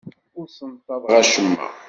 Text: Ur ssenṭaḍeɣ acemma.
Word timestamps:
Ur 0.39 0.45
ssenṭaḍeɣ 0.49 1.11
acemma. 1.19 1.65